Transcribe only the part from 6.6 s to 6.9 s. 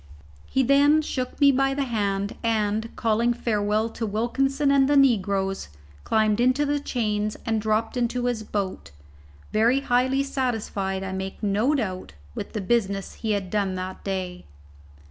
the